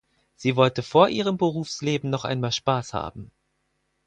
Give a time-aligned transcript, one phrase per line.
[0.35, 3.29] Sie wollte vor ihrem Berufsleben noch einmal Spaß haben.